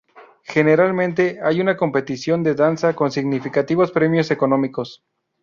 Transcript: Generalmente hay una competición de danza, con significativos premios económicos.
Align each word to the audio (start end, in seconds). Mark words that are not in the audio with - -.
Generalmente 0.47 1.39
hay 1.43 1.61
una 1.61 1.77
competición 1.77 2.41
de 2.41 2.55
danza, 2.55 2.95
con 2.95 3.11
significativos 3.11 3.91
premios 3.91 4.31
económicos. 4.31 5.03